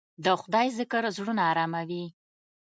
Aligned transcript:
د 0.23 0.25
خدای 0.41 0.67
ذکر 0.77 1.03
زړونه 1.17 1.41
اراموي. 1.51 2.05